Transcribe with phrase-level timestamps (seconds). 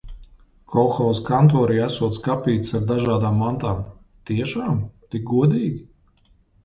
[0.75, 3.85] Kolhoza kantorī esot skapītis ar dažādām mantām.
[4.31, 4.81] Tiešām?
[5.13, 5.79] Tik godīgi?